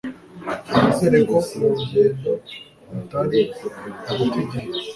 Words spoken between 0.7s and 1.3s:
nizere